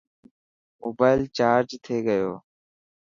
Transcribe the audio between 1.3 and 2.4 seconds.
چارج ٿي گيو.